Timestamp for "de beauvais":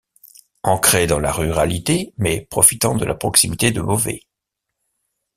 3.69-4.23